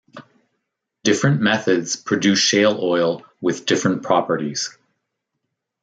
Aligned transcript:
Different 1.03 1.41
methods 1.41 1.95
produce 1.95 2.39
shale 2.39 2.79
oil 2.81 3.23
with 3.39 3.67
different 3.67 4.01
properties. 4.01 4.75